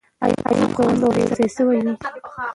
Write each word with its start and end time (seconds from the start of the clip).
ایوب 0.23 0.71
خان 0.77 0.95
به 1.01 1.07
ورسره 1.09 1.25
یو 1.31 1.35
ځای 1.37 1.47
سوی 1.55 1.79
وي. 1.85 1.91